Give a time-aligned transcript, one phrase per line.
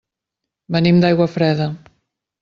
[0.75, 1.67] Venim d'Aiguafreda.